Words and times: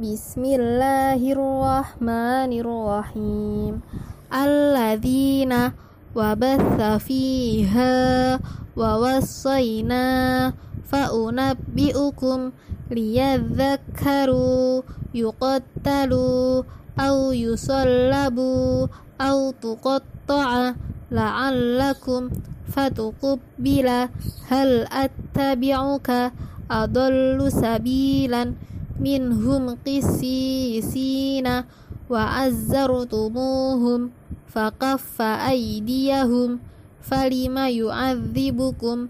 بسم 0.00 0.40
الله 0.44 1.20
الرحمن 1.20 2.50
الرحيم 2.64 3.72
الذين 4.32 5.52
وبث 6.16 6.80
فيها 6.80 7.94
ووصينا 8.76 10.06
فأنبئكم 10.88 12.38
ليذكروا 12.90 14.82
يقتلوا 15.14 16.62
أو 17.00 17.16
يصلبوا 17.32 18.86
أو 19.20 19.38
تقطع 19.50 20.72
لعلكم 21.12 22.30
فتقبل 22.72 23.88
هل 24.48 24.70
أتبعك 24.88 26.32
أضل 26.70 27.52
سبيلا 27.52 28.71
منهم 29.02 29.78
قسيسين 29.86 31.48
وعزرتموهم 32.10 34.00
فكف 34.46 35.22
أيديهم 35.22 36.60
فلم 37.02 37.56
يعذبكم 37.58 39.06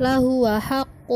لهو 0.00 0.60
حق 0.60 1.10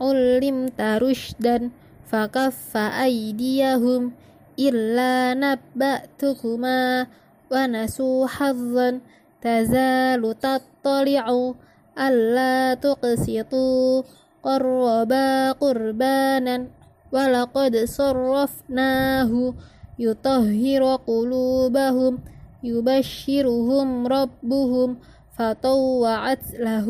علمت 0.00 0.80
رشدا 0.80 1.70
فكف 2.06 2.76
أيديهم 2.76 4.12
إلا 4.58 5.34
نبأتكما 5.34 7.06
ونسوا 7.52 8.26
حظا 8.26 9.00
تزال 9.42 10.34
تطلع 10.40 11.52
ألا 11.98 12.74
تقسطوا 12.74 14.02
قربا 14.42 15.52
قربانا 15.52 16.81
ولقد 17.12 17.76
صرفناه 17.76 19.54
يطهر 19.98 20.96
قلوبهم 20.96 22.18
يبشرهم 22.64 24.06
ربهم 24.06 24.96
فطوعت 25.38 26.44
له 26.58 26.88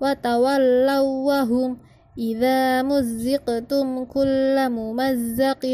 وتولوا 0.00 1.08
وهم 1.28 1.78
إذا 2.18 2.82
مزقتم 2.82 4.04
كل 4.04 4.56
ممزق 4.68 5.64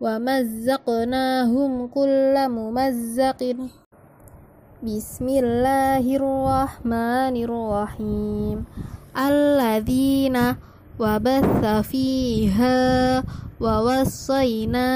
ومزقناهم 0.00 1.86
كل 1.86 2.34
ممزق. 2.48 3.40
بسم 4.82 5.26
الله 5.28 6.04
الرحمن 6.16 7.34
الرحيم. 7.36 8.56
الذين 9.18 10.36
وبث 10.98 11.64
فيها 11.86 12.78
ووصينا 13.60 14.90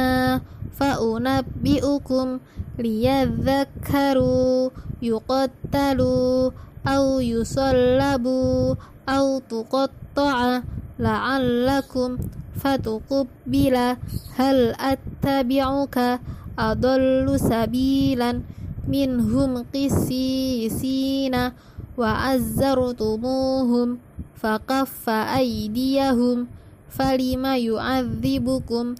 فأنبئكم 0.72 2.38
ليذكروا 2.78 4.70
يقتلوا 5.02 6.50
أو 6.86 7.20
يصلبوا 7.20 8.74
أو 9.08 9.38
تقطع 9.38 10.62
لعلكم 10.98 12.18
فتقبل. 12.54 13.76
هل 14.36 14.58
أتبعك 14.80 16.20
أضل 16.58 17.40
سبيلا 17.40 18.42
منهم 18.88 19.64
قسيسين 19.74 21.34
وعزرتموهم 24.22 24.32
فكف 24.34 25.08
أيديهم 25.08 26.48
فلم 26.90 27.44
يعذبكم 27.46 28.94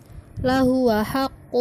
لهو 0.45 1.03
حق 1.05 1.55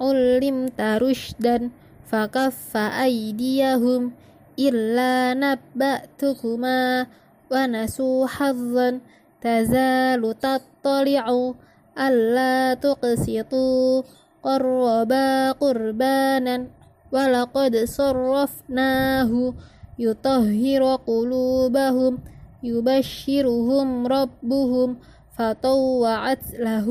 علمت 0.00 0.80
رشدا 0.80 1.70
فكف 2.06 2.76
أيديهم 2.76 4.12
إلا 4.58 5.34
نبأتكما 5.34 7.06
ونسوا 7.52 8.26
حظا 8.26 9.00
تزال 9.40 10.34
تطلع 10.38 11.52
ألا 11.98 12.74
تقسطوا 12.74 14.02
قربا 14.42 15.52
قربانا 15.52 16.66
ولقد 17.12 17.76
صرفناه 17.76 19.54
يطهر 19.98 20.96
قلوبهم 21.06 22.18
يبشرهم 22.64 24.06
ربهم 24.06 24.96
فطوعت 25.38 26.44
له 26.58 26.88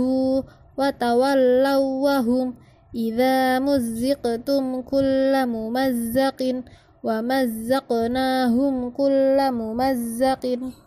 وتولوا 0.78 1.86
وهم 2.06 2.56
إذا 2.96 3.60
مزقتم 3.60 4.82
كل 4.82 5.46
ممزق 5.46 6.64
ومزقناهم 7.04 8.90
كل 8.90 9.52
ممزق. 9.52 10.44